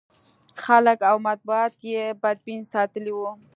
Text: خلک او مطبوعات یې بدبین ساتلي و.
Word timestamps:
خلک 0.63 0.99
او 1.09 1.17
مطبوعات 1.27 1.73
یې 1.91 2.03
بدبین 2.21 2.61
ساتلي 2.73 3.13
و. 3.15 3.21